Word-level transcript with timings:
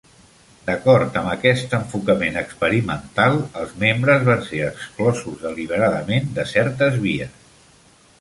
D'acord 0.67 1.17
amb 1.19 1.29
aquest 1.33 1.75
enfocament 1.79 2.39
experimental, 2.41 3.37
els 3.63 3.75
membres 3.83 4.25
van 4.31 4.41
ser 4.47 4.63
exclosos 4.69 5.37
deliberadament 5.45 6.33
de 6.39 6.47
certes 6.53 6.99
vies. 7.05 7.37